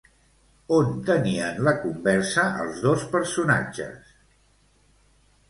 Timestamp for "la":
1.67-1.73